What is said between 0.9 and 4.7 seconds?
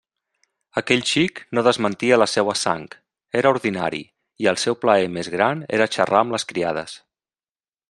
xic no desmentia la seua sang; era ordinari, i el